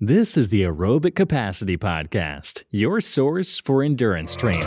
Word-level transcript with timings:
This 0.00 0.36
is 0.36 0.48
the 0.48 0.62
Aerobic 0.64 1.14
Capacity 1.14 1.76
Podcast, 1.76 2.64
your 2.70 3.00
source 3.00 3.60
for 3.60 3.80
endurance 3.80 4.34
training. 4.34 4.64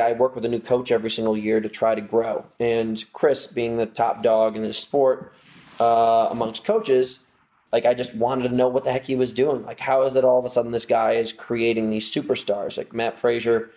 I 0.00 0.12
work 0.16 0.36
with 0.36 0.44
a 0.44 0.48
new 0.48 0.60
coach 0.60 0.92
every 0.92 1.10
single 1.10 1.36
year 1.36 1.60
to 1.60 1.68
try 1.68 1.96
to 1.96 2.00
grow. 2.00 2.46
And 2.60 3.04
Chris, 3.12 3.48
being 3.48 3.76
the 3.76 3.86
top 3.86 4.22
dog 4.22 4.54
in 4.54 4.62
this 4.62 4.78
sport 4.78 5.34
uh, 5.80 6.28
amongst 6.30 6.64
coaches, 6.64 7.26
like 7.72 7.84
I 7.84 7.92
just 7.92 8.16
wanted 8.16 8.48
to 8.50 8.54
know 8.54 8.68
what 8.68 8.84
the 8.84 8.92
heck 8.92 9.06
he 9.06 9.16
was 9.16 9.32
doing. 9.32 9.66
Like, 9.66 9.80
how 9.80 10.02
is 10.02 10.14
it 10.14 10.24
all 10.24 10.38
of 10.38 10.44
a 10.44 10.48
sudden 10.48 10.70
this 10.70 10.86
guy 10.86 11.14
is 11.14 11.32
creating 11.32 11.90
these 11.90 12.14
superstars? 12.14 12.78
Like 12.78 12.94
Mat 12.94 13.18
Fraser 13.18 13.72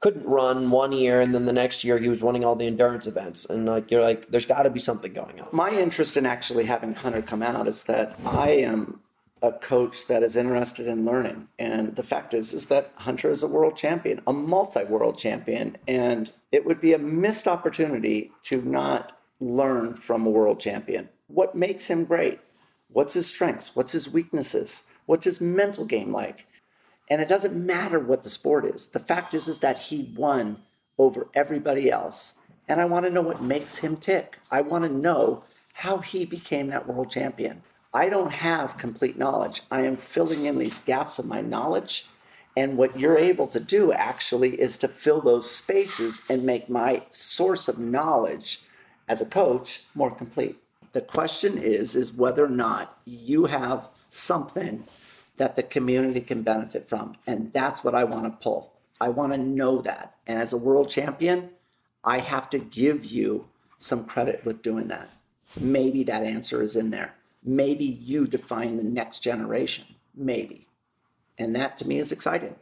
couldn't 0.00 0.24
run 0.24 0.70
one 0.70 0.92
year, 0.92 1.20
and 1.20 1.34
then 1.34 1.44
the 1.44 1.52
next 1.52 1.84
year 1.84 1.98
he 1.98 2.08
was 2.08 2.22
winning 2.22 2.44
all 2.44 2.56
the 2.56 2.66
endurance 2.66 3.06
events. 3.06 3.44
And 3.44 3.66
like 3.66 3.90
you're 3.90 4.02
like, 4.02 4.30
there's 4.30 4.46
got 4.46 4.62
to 4.62 4.70
be 4.70 4.80
something 4.80 5.12
going 5.12 5.40
on. 5.40 5.48
My 5.52 5.70
interest 5.70 6.16
in 6.16 6.26
actually 6.26 6.64
having 6.64 6.94
Hunter 6.94 7.22
come 7.22 7.42
out 7.42 7.68
is 7.68 7.84
that 7.84 8.18
I 8.24 8.50
am 8.50 9.00
a 9.42 9.52
coach 9.52 10.06
that 10.06 10.22
is 10.22 10.36
interested 10.36 10.86
in 10.86 11.04
learning. 11.04 11.48
And 11.58 11.96
the 11.96 12.02
fact 12.02 12.34
is, 12.34 12.52
is 12.52 12.66
that 12.66 12.92
Hunter 12.96 13.30
is 13.30 13.42
a 13.42 13.48
world 13.48 13.76
champion, 13.76 14.20
a 14.26 14.32
multi-world 14.32 15.18
champion, 15.18 15.76
and 15.88 16.30
it 16.52 16.66
would 16.66 16.80
be 16.80 16.92
a 16.92 16.98
missed 16.98 17.48
opportunity 17.48 18.32
to 18.44 18.60
not 18.62 19.16
learn 19.40 19.94
from 19.94 20.26
a 20.26 20.30
world 20.30 20.60
champion. 20.60 21.08
What 21.28 21.54
makes 21.54 21.88
him 21.88 22.04
great? 22.04 22.40
What's 22.88 23.14
his 23.14 23.26
strengths? 23.26 23.74
What's 23.74 23.92
his 23.92 24.12
weaknesses? 24.12 24.84
What's 25.06 25.24
his 25.24 25.40
mental 25.40 25.84
game 25.84 26.12
like? 26.12 26.46
And 27.10 27.20
it 27.20 27.28
doesn't 27.28 27.66
matter 27.66 27.98
what 27.98 28.22
the 28.22 28.30
sport 28.30 28.64
is. 28.64 28.86
The 28.88 29.00
fact 29.00 29.34
is, 29.34 29.48
is 29.48 29.58
that 29.58 29.78
he 29.78 30.14
won 30.16 30.62
over 30.96 31.26
everybody 31.34 31.90
else. 31.90 32.38
And 32.68 32.80
I 32.80 32.84
want 32.84 33.04
to 33.04 33.10
know 33.10 33.20
what 33.20 33.42
makes 33.42 33.78
him 33.78 33.96
tick. 33.96 34.38
I 34.48 34.60
want 34.60 34.84
to 34.84 34.90
know 34.90 35.42
how 35.74 35.98
he 35.98 36.24
became 36.24 36.68
that 36.68 36.86
world 36.86 37.10
champion. 37.10 37.62
I 37.92 38.08
don't 38.08 38.32
have 38.32 38.78
complete 38.78 39.18
knowledge. 39.18 39.62
I 39.70 39.80
am 39.80 39.96
filling 39.96 40.46
in 40.46 40.58
these 40.58 40.78
gaps 40.78 41.18
of 41.18 41.26
my 41.26 41.40
knowledge. 41.40 42.06
And 42.56 42.76
what 42.76 42.98
you're 42.98 43.18
able 43.18 43.48
to 43.48 43.58
do 43.58 43.92
actually 43.92 44.60
is 44.60 44.78
to 44.78 44.88
fill 44.88 45.20
those 45.20 45.50
spaces 45.50 46.22
and 46.28 46.44
make 46.44 46.68
my 46.68 47.02
source 47.10 47.66
of 47.66 47.80
knowledge 47.80 48.60
as 49.08 49.20
a 49.20 49.26
coach 49.26 49.84
more 49.94 50.10
complete. 50.10 50.56
The 50.92 51.00
question 51.00 51.58
is 51.58 51.96
is 51.96 52.12
whether 52.12 52.44
or 52.44 52.48
not 52.48 52.98
you 53.04 53.46
have 53.46 53.88
something 54.08 54.84
that 55.40 55.56
the 55.56 55.62
community 55.62 56.20
can 56.20 56.42
benefit 56.42 56.86
from. 56.86 57.16
And 57.26 57.50
that's 57.54 57.82
what 57.82 57.94
I 57.94 58.04
want 58.04 58.24
to 58.24 58.44
pull. 58.44 58.74
I 59.00 59.08
want 59.08 59.32
to 59.32 59.38
know 59.38 59.80
that. 59.80 60.16
And 60.26 60.38
as 60.38 60.52
a 60.52 60.58
world 60.58 60.90
champion, 60.90 61.48
I 62.04 62.18
have 62.18 62.50
to 62.50 62.58
give 62.58 63.06
you 63.06 63.48
some 63.78 64.04
credit 64.04 64.44
with 64.44 64.60
doing 64.60 64.88
that. 64.88 65.08
Maybe 65.58 66.04
that 66.04 66.24
answer 66.24 66.62
is 66.62 66.76
in 66.76 66.90
there. 66.90 67.14
Maybe 67.42 67.86
you 67.86 68.26
define 68.26 68.76
the 68.76 68.84
next 68.84 69.20
generation. 69.20 69.86
Maybe. 70.14 70.66
And 71.38 71.56
that 71.56 71.78
to 71.78 71.88
me 71.88 71.98
is 71.98 72.12
exciting. 72.12 72.56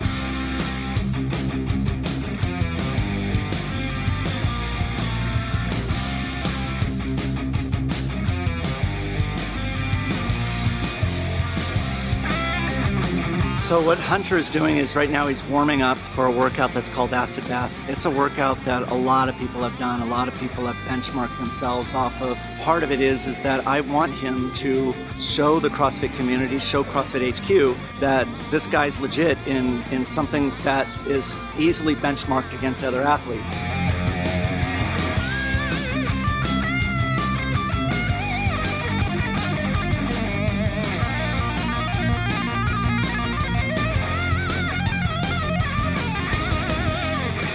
So 13.68 13.82
what 13.82 13.98
Hunter 13.98 14.38
is 14.38 14.48
doing 14.48 14.78
is 14.78 14.96
right 14.96 15.10
now 15.10 15.26
he's 15.26 15.44
warming 15.44 15.82
up 15.82 15.98
for 15.98 16.24
a 16.24 16.30
workout 16.30 16.72
that's 16.72 16.88
called 16.88 17.12
acid 17.12 17.46
bath. 17.48 17.86
It's 17.90 18.06
a 18.06 18.10
workout 18.10 18.58
that 18.64 18.90
a 18.90 18.94
lot 18.94 19.28
of 19.28 19.36
people 19.36 19.62
have 19.62 19.78
done. 19.78 20.00
A 20.00 20.06
lot 20.06 20.26
of 20.26 20.34
people 20.36 20.64
have 20.64 20.74
benchmarked 20.90 21.36
themselves 21.36 21.92
off 21.92 22.22
of. 22.22 22.38
Part 22.62 22.82
of 22.82 22.90
it 22.90 23.02
is 23.02 23.26
is 23.26 23.38
that 23.40 23.66
I 23.66 23.82
want 23.82 24.14
him 24.14 24.54
to 24.54 24.94
show 25.20 25.60
the 25.60 25.68
CrossFit 25.68 26.16
community, 26.16 26.58
show 26.58 26.82
CrossFit 26.82 27.30
HQ 27.30 28.00
that 28.00 28.26
this 28.50 28.66
guy's 28.66 28.98
legit 29.00 29.36
in 29.46 29.82
in 29.92 30.06
something 30.06 30.50
that 30.62 30.86
is 31.06 31.44
easily 31.58 31.94
benchmarked 31.94 32.54
against 32.54 32.82
other 32.82 33.02
athletes. 33.02 33.77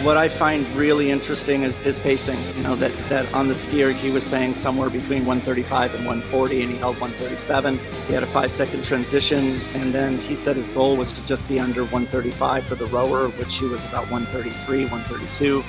What 0.03 0.17
I 0.17 0.27
find 0.27 0.67
really 0.75 1.11
interesting 1.11 1.63
is 1.63 1.79
his 1.79 1.97
pacing. 1.97 2.37
You 2.57 2.63
know, 2.63 2.75
that, 2.75 2.91
that 3.07 3.33
on 3.33 3.47
the 3.47 3.53
skier 3.53 3.93
he 3.93 4.11
was 4.11 4.25
saying 4.25 4.55
somewhere 4.55 4.89
between 4.89 5.25
135 5.25 5.95
and 5.95 6.05
140, 6.05 6.61
and 6.61 6.71
he 6.71 6.77
held 6.77 6.99
137. 6.99 7.79
He 8.07 8.13
had 8.13 8.21
a 8.21 8.25
five 8.25 8.51
second 8.51 8.83
transition, 8.83 9.61
and 9.75 9.93
then 9.93 10.17
he 10.17 10.35
said 10.35 10.57
his 10.57 10.67
goal 10.67 10.97
was 10.97 11.13
to 11.13 11.25
just 11.25 11.47
be 11.47 11.57
under 11.57 11.83
135 11.83 12.65
for 12.65 12.75
the 12.75 12.85
rower, 12.87 13.29
which 13.29 13.55
he 13.55 13.65
was 13.65 13.85
about 13.85 14.11
133, 14.11 14.81
132. 14.87 15.63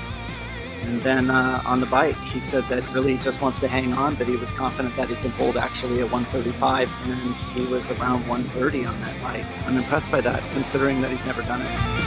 And 0.83 1.01
then 1.03 1.31
uh, 1.31 1.63
on 1.65 1.79
the 1.79 1.87
bike, 1.87 2.17
he 2.17 2.41
said 2.41 2.65
that 2.65 2.93
really 2.93 3.19
just 3.19 3.41
wants 3.41 3.61
to 3.61 3.69
hang 3.69 3.93
on, 3.93 4.17
but 4.17 4.27
he 4.27 4.35
was 4.35 4.51
confident 4.51 4.97
that 4.97 5.09
he 5.09 5.15
can 5.15 5.31
hold 5.31 5.57
actually 5.57 6.01
at 6.01 6.11
135, 6.11 6.91
and 7.09 7.35
he 7.55 7.73
was 7.73 7.89
around 7.93 8.27
130 8.27 8.85
on 8.85 9.01
that 9.01 9.23
bike. 9.23 9.47
I'm 9.65 9.77
impressed 9.77 10.11
by 10.11 10.21
that, 10.23 10.43
considering 10.51 11.01
that 11.03 11.13
he's 11.13 11.25
never 11.25 11.43
done 11.43 11.63
it. 11.63 12.04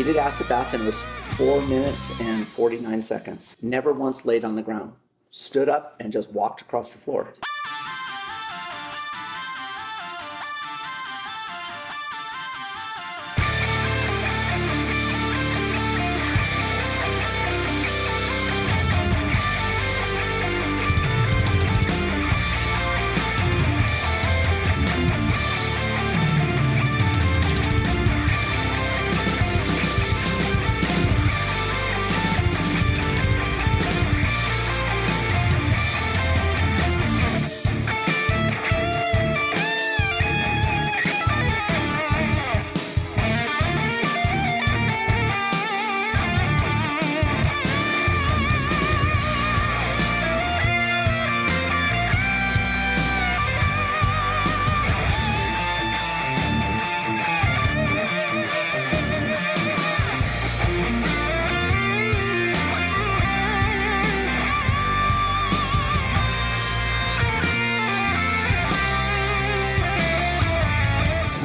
He 0.00 0.04
did 0.04 0.16
acid 0.16 0.48
bath 0.48 0.72
and 0.72 0.86
was 0.86 1.02
four 1.36 1.60
minutes 1.66 2.18
and 2.22 2.46
49 2.48 3.02
seconds. 3.02 3.54
Never 3.60 3.92
once 3.92 4.24
laid 4.24 4.46
on 4.46 4.56
the 4.56 4.62
ground. 4.62 4.94
Stood 5.28 5.68
up 5.68 5.94
and 6.00 6.10
just 6.10 6.32
walked 6.32 6.62
across 6.62 6.94
the 6.94 6.98
floor. 6.98 7.34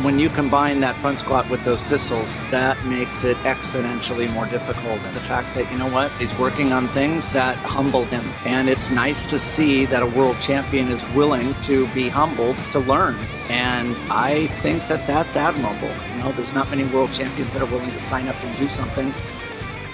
When 0.06 0.20
you 0.20 0.30
combine 0.30 0.80
that 0.82 0.96
front 0.98 1.18
squat 1.18 1.50
with 1.50 1.66
those 1.66 1.81
pistols, 1.81 2.40
that 2.52 2.86
makes 2.86 3.24
it 3.24 3.36
exponentially 3.38 4.31
more 4.31 4.46
difficult. 4.46 5.00
And 5.00 5.16
the 5.16 5.19
fact 5.22 5.56
that, 5.56 5.72
you 5.72 5.80
know 5.80 5.90
what, 5.90 6.12
he's 6.19 6.31
working 6.38 6.72
on 6.72 6.88
things 6.90 7.28
that 7.31 7.57
humble 7.57 8.06
him. 8.06 8.24
And 8.46 8.69
it's 8.69 8.92
nice 8.92 9.25
to 9.25 9.40
see 9.40 9.86
that 9.86 10.04
a 10.04 10.06
world 10.06 10.40
champion 10.40 10.90
is 10.90 11.04
willing 11.16 11.56
to 11.62 11.88
be 11.88 12.07
humbled 12.07 12.56
to 12.72 12.81
learn. 12.81 13.16
And 13.50 13.98
I 14.12 14.46
think 14.62 14.88
that 14.90 15.07
that's 15.07 15.36
admirable. 15.36 15.92
You 16.16 16.24
know, 16.24 16.31
there's 16.34 16.54
not 16.54 16.69
many 16.69 16.86
world 16.86 17.12
champions 17.12 17.54
that 17.54 17.63
are 17.63 17.72
willing 17.72 17.90
to 17.90 18.01
sign 18.01 18.28
up 18.28 18.36
and 18.44 18.56
do 18.58 18.69
something 18.69 19.12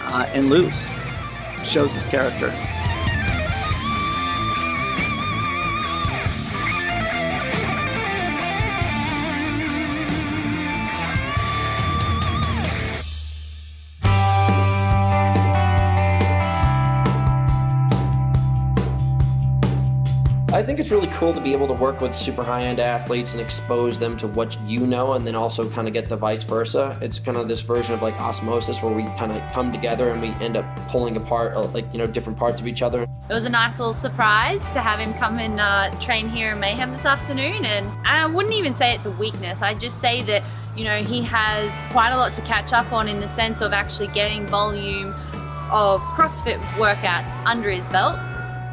uh, 0.02 0.30
and 0.34 0.50
lose. 0.50 0.90
Shows 1.64 1.94
his 1.94 2.04
character. 2.04 2.50
I 20.62 20.64
think 20.64 20.80
it's 20.80 20.92
really 20.92 21.08
cool 21.08 21.34
to 21.34 21.42
be 21.42 21.54
able 21.54 21.66
to 21.66 21.74
work 21.74 22.02
with 22.02 22.16
super 22.16 22.44
high 22.44 22.66
end 22.66 22.80
athletes 22.80 23.34
and 23.34 23.42
expose 23.42 23.98
them 23.98 24.16
to 24.18 24.28
what 24.28 24.56
you 24.68 24.86
know 24.86 25.14
and 25.14 25.26
then 25.26 25.34
also 25.34 25.68
kind 25.68 25.88
of 25.88 25.94
get 25.96 26.08
the 26.08 26.16
vice 26.16 26.44
versa. 26.44 26.96
It's 27.02 27.18
kind 27.18 27.36
of 27.36 27.48
this 27.48 27.62
version 27.62 27.96
of 27.96 28.04
like 28.04 28.14
osmosis 28.22 28.84
where 28.84 28.94
we 28.94 29.06
kind 29.18 29.32
of 29.32 29.42
come 29.54 29.72
together 29.72 30.12
and 30.12 30.22
we 30.22 30.28
end 30.46 30.58
up 30.58 30.66
pulling 30.88 31.18
apart 31.18 31.56
uh, 31.56 31.64
like, 31.70 31.92
you 31.92 31.98
know, 31.98 32.06
different 32.06 32.38
parts 32.38 32.62
of 32.62 32.68
each 32.68 32.84
other. 32.84 33.08
It 33.28 33.34
was 33.34 33.46
a 33.46 33.50
nice 33.50 33.80
little 33.80 33.92
surprise 33.92 34.62
to 34.74 34.82
have 34.82 35.00
him 35.00 35.16
come 35.16 35.40
and 35.40 35.60
uh, 35.60 36.00
train 36.00 36.30
here 36.30 36.52
in 36.52 36.60
Mayhem 36.60 36.92
this 36.92 37.06
afternoon. 37.06 37.66
And 37.66 37.90
I 38.06 38.28
wouldn't 38.28 38.54
even 38.54 38.76
say 38.76 38.94
it's 38.94 39.08
a 39.08 39.12
weakness. 39.12 39.64
I 39.64 39.74
just 39.74 40.00
say 40.00 40.22
that, 40.22 40.44
you 40.78 40.84
know, 40.84 41.04
he 41.04 41.24
has 41.24 41.74
quite 41.92 42.12
a 42.12 42.18
lot 42.18 42.36
to 42.36 42.42
catch 42.42 42.72
up 42.72 42.94
on 42.94 43.08
in 43.08 43.18
the 43.18 43.28
sense 43.28 43.62
of 43.62 43.74
actually 43.74 44.10
getting 44.10 44.46
volume 44.46 45.16
of 45.72 46.02
CrossFit 46.02 46.62
workouts 46.74 47.36
under 47.48 47.72
his 47.72 47.88
belt 47.88 48.20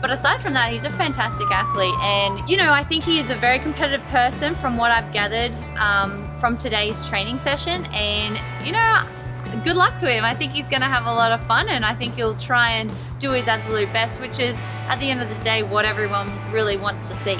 but 0.00 0.10
aside 0.10 0.40
from 0.40 0.52
that, 0.54 0.72
he's 0.72 0.84
a 0.84 0.90
fantastic 0.90 1.50
athlete. 1.50 1.94
And, 2.00 2.48
you 2.48 2.56
know, 2.56 2.72
I 2.72 2.84
think 2.84 3.04
he 3.04 3.18
is 3.18 3.30
a 3.30 3.34
very 3.34 3.58
competitive 3.58 4.06
person 4.08 4.54
from 4.56 4.76
what 4.76 4.90
I've 4.90 5.12
gathered 5.12 5.52
um, 5.76 6.30
from 6.40 6.56
today's 6.56 7.04
training 7.06 7.38
session. 7.38 7.84
And, 7.86 8.38
you 8.64 8.72
know, 8.72 9.04
good 9.64 9.76
luck 9.76 9.98
to 9.98 10.10
him. 10.10 10.24
I 10.24 10.34
think 10.34 10.52
he's 10.52 10.68
going 10.68 10.82
to 10.82 10.88
have 10.88 11.06
a 11.06 11.12
lot 11.12 11.32
of 11.32 11.44
fun 11.46 11.68
and 11.68 11.84
I 11.84 11.94
think 11.94 12.14
he'll 12.14 12.38
try 12.38 12.72
and 12.72 12.92
do 13.18 13.32
his 13.32 13.48
absolute 13.48 13.92
best, 13.92 14.20
which 14.20 14.38
is, 14.38 14.56
at 14.88 14.98
the 15.00 15.10
end 15.10 15.20
of 15.20 15.28
the 15.28 15.44
day, 15.44 15.62
what 15.62 15.84
everyone 15.84 16.30
really 16.52 16.76
wants 16.76 17.08
to 17.08 17.14
see. 17.14 17.36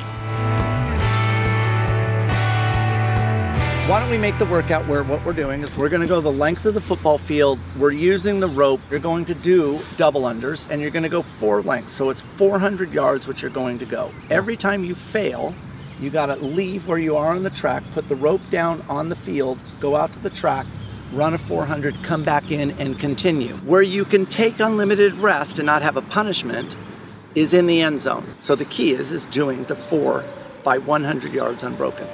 Why 3.89 4.01
don't 4.01 4.11
we 4.11 4.19
make 4.19 4.39
the 4.39 4.45
workout 4.45 4.87
where 4.87 5.03
what 5.03 5.25
we're 5.25 5.33
doing 5.33 5.63
is 5.63 5.75
we're 5.75 5.89
gonna 5.89 6.07
go 6.07 6.21
the 6.21 6.31
length 6.31 6.67
of 6.67 6.75
the 6.75 6.81
football 6.81 7.17
field. 7.17 7.59
We're 7.79 7.93
using 7.93 8.39
the 8.39 8.47
rope. 8.47 8.83
You're 8.91 9.01
going 9.01 9.25
to 9.25 9.35
do 9.35 9.81
double 9.97 10.25
unders 10.25 10.71
and 10.71 10.83
you're 10.83 10.91
gonna 10.91 11.09
go 11.09 11.23
four 11.23 11.63
lengths. 11.63 11.95
So 11.95 12.11
it's 12.11 12.21
400 12.21 12.93
yards, 12.93 13.27
which 13.27 13.41
you're 13.41 13.51
going 13.51 13.79
to 13.79 13.87
go. 13.87 14.13
Every 14.29 14.59
time 14.59 14.85
you 14.85 14.95
fail, 14.95 15.55
you 15.99 16.11
gotta 16.11 16.37
leave 16.37 16.87
where 16.87 16.99
you 16.99 17.17
are 17.17 17.35
on 17.35 17.43
the 17.43 17.49
track, 17.49 17.83
put 17.95 18.11
the 18.11 18.15
rope 18.15 18.43
down 18.51 18.85
on 18.91 19.09
the 19.09 19.17
field, 19.17 19.59
go 19.81 19.97
out 19.97 20.13
to 20.13 20.19
the 20.19 20.29
track, 20.29 20.67
run 21.15 21.33
a 21.33 21.39
400, 21.39 22.05
come 22.05 22.23
back 22.23 22.51
in 22.51 22.73
and 22.73 22.99
continue. 22.99 23.55
Where 23.65 23.81
you 23.81 24.05
can 24.05 24.27
take 24.27 24.61
unlimited 24.61 25.15
rest 25.15 25.59
and 25.59 25.65
not 25.65 25.81
have 25.81 25.97
a 25.97 26.03
punishment 26.03 26.77
is 27.35 27.55
in 27.55 27.67
the 27.67 27.81
end 27.81 28.01
zone. 28.01 28.35
So 28.39 28.55
the 28.55 28.67
key 28.67 28.93
is, 28.93 29.13
is 29.13 29.25
doing 29.25 29.65
the 29.65 29.77
four 29.77 30.27
by 30.63 30.77
100 30.77 31.33
yards 31.33 31.63
unbroken. 31.63 32.07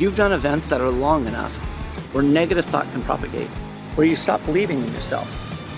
You've 0.00 0.16
done 0.16 0.32
events 0.32 0.64
that 0.68 0.80
are 0.80 0.90
long 0.90 1.28
enough 1.28 1.54
where 2.14 2.24
negative 2.24 2.64
thought 2.64 2.90
can 2.92 3.02
propagate, 3.02 3.48
where 3.96 4.06
you 4.06 4.16
stop 4.16 4.42
believing 4.46 4.82
in 4.82 4.90
yourself. 4.94 5.30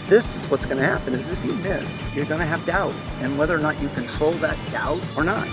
This 0.07 0.37
is 0.37 0.49
what's 0.49 0.65
to 0.79 0.87
happen 0.87 1.13
is 1.13 1.29
if 1.29 1.45
you 1.45 1.55
miss, 1.55 2.07
you're 2.15 2.25
to 2.39 2.47
have 2.47 2.65
doubt 2.65 2.95
and 3.19 3.37
whether 3.37 3.53
or 3.53 3.59
not 3.59 3.83
you 3.83 3.89
control 3.89 4.31
that 4.35 4.57
doubt 4.71 5.01
or 5.17 5.25
not. 5.25 5.49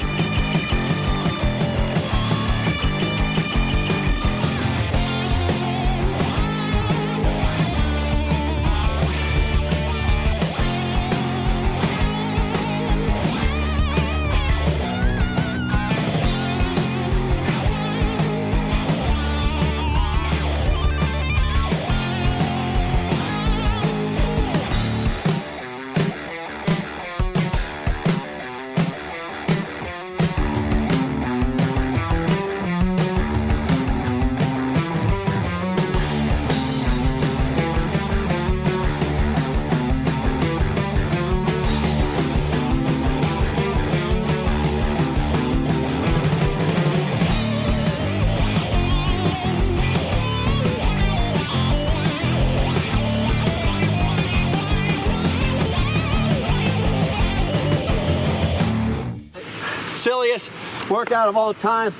Workout 60.89 61.27
of 61.27 61.37
all 61.37 61.53
time. 61.53 61.93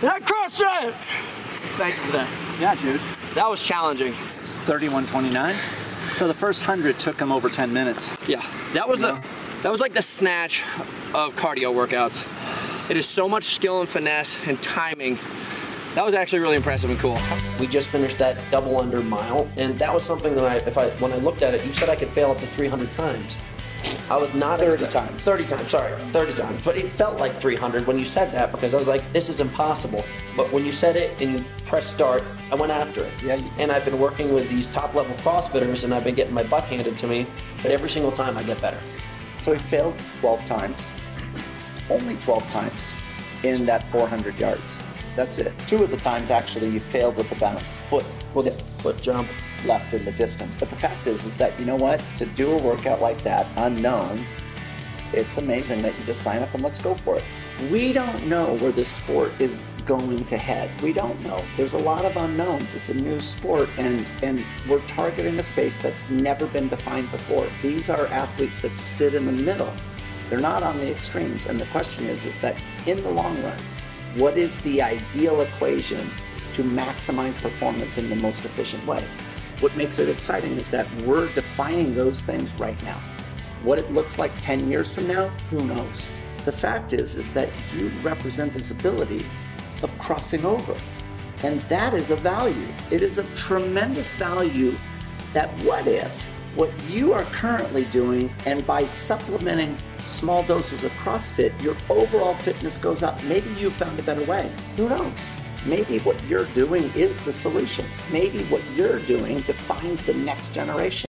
And 0.00 0.10
I 0.10 0.18
crushed 0.20 0.60
it! 0.60 0.94
Thank 1.76 1.94
you 1.94 2.00
for 2.00 2.12
that. 2.12 2.28
Yeah, 2.60 2.74
dude. 2.74 3.00
That 3.34 3.48
was 3.48 3.62
challenging. 3.62 4.14
It's 4.40 4.56
31.29. 4.56 5.56
So 6.14 6.28
the 6.28 6.34
first 6.34 6.66
100 6.66 6.98
took 6.98 7.18
him 7.18 7.32
over 7.32 7.48
10 7.48 7.72
minutes. 7.72 8.14
Yeah, 8.28 8.44
that 8.74 8.86
was 8.86 9.00
the 9.00 9.22
that 9.62 9.70
was 9.70 9.80
like 9.80 9.94
the 9.94 10.02
snatch 10.02 10.64
of 11.14 11.34
cardio 11.36 11.72
workouts. 11.72 12.28
It 12.90 12.96
is 12.96 13.08
so 13.08 13.28
much 13.28 13.44
skill 13.44 13.80
and 13.80 13.88
finesse 13.88 14.44
and 14.46 14.60
timing. 14.60 15.18
That 15.94 16.04
was 16.04 16.14
actually 16.14 16.40
really 16.40 16.56
impressive 16.56 16.90
and 16.90 16.98
cool. 16.98 17.18
We 17.60 17.66
just 17.68 17.88
finished 17.88 18.18
that 18.18 18.42
double 18.50 18.80
under 18.80 19.00
mile, 19.00 19.48
and 19.56 19.78
that 19.78 19.94
was 19.94 20.04
something 20.04 20.34
that 20.34 20.44
I, 20.44 20.56
if 20.66 20.78
I, 20.78 20.90
when 20.92 21.12
I 21.12 21.16
looked 21.16 21.42
at 21.42 21.54
it, 21.54 21.64
you 21.64 21.72
said 21.72 21.88
I 21.88 21.96
could 21.96 22.10
fail 22.10 22.30
up 22.30 22.38
to 22.38 22.46
300 22.46 22.90
times. 22.92 23.38
I 24.12 24.16
was 24.18 24.34
not 24.34 24.58
30 24.58 24.76
exci- 24.76 24.90
times. 24.90 25.24
30 25.24 25.44
times, 25.46 25.70
sorry, 25.70 25.98
30 26.12 26.34
times. 26.34 26.62
But 26.62 26.76
it 26.76 26.94
felt 26.94 27.18
like 27.18 27.40
300 27.40 27.86
when 27.86 27.98
you 27.98 28.04
said 28.04 28.30
that 28.34 28.52
because 28.52 28.74
I 28.74 28.76
was 28.76 28.86
like, 28.86 29.10
this 29.14 29.30
is 29.30 29.40
impossible. 29.40 30.04
But 30.36 30.52
when 30.52 30.66
you 30.66 30.72
said 30.72 30.96
it 30.96 31.18
and 31.22 31.38
you 31.38 31.44
press 31.64 31.86
start, 31.86 32.22
I 32.50 32.56
went 32.56 32.72
after 32.72 33.04
it. 33.04 33.12
Yeah, 33.22 33.42
And 33.58 33.72
I've 33.72 33.86
been 33.86 33.98
working 33.98 34.34
with 34.34 34.50
these 34.50 34.66
top 34.66 34.92
level 34.94 35.16
CrossFitters, 35.16 35.84
and 35.84 35.94
I've 35.94 36.04
been 36.04 36.14
getting 36.14 36.34
my 36.34 36.42
butt 36.42 36.64
handed 36.64 36.98
to 36.98 37.06
me. 37.06 37.26
But 37.62 37.70
every 37.70 37.88
single 37.88 38.12
time, 38.12 38.36
I 38.36 38.42
get 38.42 38.60
better. 38.60 38.78
So 39.38 39.54
he 39.54 39.58
failed 39.60 39.94
12 40.16 40.44
times, 40.44 40.92
only 41.88 42.16
12 42.16 42.46
times 42.50 42.92
in 43.44 43.64
that 43.64 43.88
400 43.88 44.38
yards. 44.38 44.78
That's 45.16 45.38
it. 45.38 45.54
Two 45.66 45.82
of 45.82 45.90
the 45.90 45.96
times 45.96 46.30
actually 46.30 46.68
you 46.68 46.80
failed 46.80 47.16
with 47.16 47.32
about 47.32 47.56
a 47.56 47.64
foot 47.64 48.04
With 48.34 48.46
a 48.46 48.50
foot 48.50 49.00
jump. 49.00 49.28
Left 49.64 49.94
in 49.94 50.04
the 50.04 50.12
distance. 50.12 50.56
But 50.56 50.70
the 50.70 50.76
fact 50.76 51.06
is, 51.06 51.24
is 51.24 51.36
that 51.36 51.58
you 51.58 51.66
know 51.66 51.76
what? 51.76 52.02
To 52.18 52.26
do 52.26 52.52
a 52.52 52.58
workout 52.58 53.00
like 53.00 53.22
that, 53.24 53.46
unknown, 53.56 54.24
it's 55.12 55.38
amazing 55.38 55.82
that 55.82 55.98
you 55.98 56.04
just 56.04 56.22
sign 56.22 56.42
up 56.42 56.54
and 56.54 56.62
let's 56.62 56.78
go 56.78 56.94
for 56.94 57.16
it. 57.16 57.24
We 57.70 57.92
don't 57.92 58.26
know 58.26 58.54
where 58.56 58.72
this 58.72 58.90
sport 58.90 59.32
is 59.38 59.60
going 59.84 60.24
to 60.26 60.36
head. 60.36 60.80
We 60.80 60.92
don't 60.92 61.20
know. 61.22 61.44
There's 61.56 61.74
a 61.74 61.78
lot 61.78 62.04
of 62.04 62.16
unknowns. 62.16 62.74
It's 62.74 62.88
a 62.88 62.94
new 62.94 63.20
sport 63.20 63.68
and 63.78 64.06
and 64.22 64.44
we're 64.68 64.80
targeting 64.82 65.38
a 65.38 65.42
space 65.42 65.76
that's 65.78 66.08
never 66.08 66.46
been 66.46 66.68
defined 66.68 67.10
before. 67.10 67.46
These 67.62 67.90
are 67.90 68.06
athletes 68.06 68.60
that 68.60 68.72
sit 68.72 69.14
in 69.14 69.26
the 69.26 69.32
middle. 69.32 69.72
They're 70.30 70.38
not 70.38 70.62
on 70.62 70.78
the 70.78 70.90
extremes. 70.90 71.46
And 71.46 71.60
the 71.60 71.66
question 71.66 72.06
is 72.06 72.24
is 72.26 72.40
that 72.40 72.56
in 72.86 73.02
the 73.02 73.10
long 73.10 73.42
run, 73.42 73.58
what 74.16 74.36
is 74.36 74.58
the 74.60 74.80
ideal 74.80 75.40
equation 75.40 76.08
to 76.54 76.62
maximize 76.62 77.40
performance 77.40 77.98
in 77.98 78.08
the 78.08 78.16
most 78.16 78.44
efficient 78.44 78.86
way? 78.86 79.04
What 79.62 79.76
makes 79.76 80.00
it 80.00 80.08
exciting 80.08 80.58
is 80.58 80.70
that 80.70 80.92
we're 81.02 81.32
defining 81.34 81.94
those 81.94 82.20
things 82.20 82.52
right 82.54 82.82
now. 82.82 83.00
What 83.62 83.78
it 83.78 83.92
looks 83.92 84.18
like 84.18 84.32
10 84.42 84.68
years 84.68 84.92
from 84.92 85.06
now, 85.06 85.28
who 85.50 85.64
knows? 85.64 86.08
The 86.44 86.50
fact 86.50 86.92
is 86.92 87.16
is 87.16 87.32
that 87.34 87.48
you 87.72 87.92
represent 88.02 88.54
this 88.54 88.72
ability 88.72 89.24
of 89.84 89.96
crossing 90.00 90.44
over. 90.44 90.76
And 91.44 91.60
that 91.62 91.94
is 91.94 92.10
a 92.10 92.16
value. 92.16 92.66
It 92.90 93.02
is 93.02 93.18
of 93.18 93.36
tremendous 93.36 94.08
value 94.10 94.76
that 95.32 95.48
what 95.62 95.86
if 95.86 96.12
what 96.56 96.70
you 96.90 97.12
are 97.12 97.24
currently 97.26 97.84
doing 97.86 98.30
and 98.46 98.66
by 98.66 98.84
supplementing 98.84 99.76
small 99.98 100.42
doses 100.42 100.84
of 100.84 100.90
CrossFit, 100.92 101.58
your 101.62 101.76
overall 101.88 102.34
fitness 102.34 102.76
goes 102.76 103.02
up. 103.02 103.22
Maybe 103.24 103.48
you 103.50 103.70
found 103.70 103.98
a 103.98 104.02
better 104.02 104.24
way. 104.24 104.50
Who 104.76 104.88
knows? 104.88 105.30
Maybe 105.66 105.98
what 106.00 106.22
you're 106.24 106.46
doing 106.46 106.84
is 106.94 107.24
the 107.24 107.32
solution. 107.32 107.84
Maybe 108.12 108.44
what 108.44 108.62
you're 108.74 109.00
doing 109.00 109.40
defines 109.42 110.04
the 110.04 110.14
next 110.14 110.54
generation. 110.54 111.06